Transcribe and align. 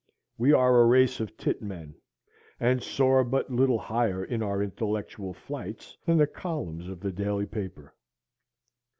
We 0.35 0.51
are 0.51 0.81
a 0.81 0.85
race 0.87 1.19
of 1.19 1.37
tit 1.37 1.61
men, 1.61 1.93
and 2.59 2.81
soar 2.81 3.23
but 3.23 3.51
little 3.51 3.77
higher 3.77 4.25
in 4.25 4.41
our 4.41 4.63
intellectual 4.63 5.31
flights 5.31 5.95
than 6.07 6.17
the 6.17 6.25
columns 6.25 6.89
of 6.89 7.01
the 7.01 7.11
daily 7.11 7.45
paper. 7.45 7.93